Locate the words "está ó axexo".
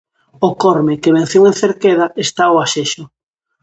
2.25-3.03